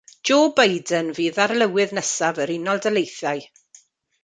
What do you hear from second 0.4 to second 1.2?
Biden